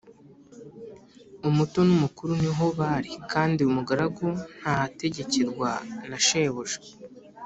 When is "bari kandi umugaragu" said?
2.79-4.25